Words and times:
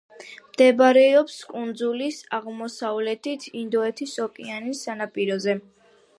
მდებარეობს 0.53 1.35
კუნძულის 1.51 2.17
აღმოსავლეთით, 2.39 3.47
ინდოეთის 3.63 4.19
ოკეანის 4.27 4.85
სანაპიროზე. 4.89 5.59